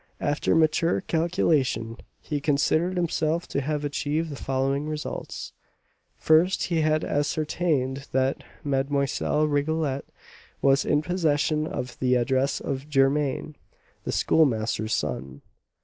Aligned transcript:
After 0.19 0.55
mature 0.55 1.01
calculation, 1.01 1.95
he 2.19 2.41
considered 2.41 2.97
himself 2.97 3.47
to 3.49 3.61
have 3.61 3.85
achieved 3.85 4.31
the 4.31 4.35
following 4.35 4.89
results: 4.89 5.53
First, 6.17 6.63
he 6.63 6.81
had 6.81 7.03
ascertained 7.05 8.07
that 8.11 8.43
Mlle. 8.63 9.47
Rigolette 9.47 10.05
was 10.59 10.85
in 10.85 11.03
possession 11.03 11.67
of 11.67 11.99
the 11.99 12.15
address 12.15 12.59
of 12.59 12.89
Germain, 12.89 13.55
the 14.03 14.11
Schoolmaster's 14.11 14.95
son. 14.95 15.43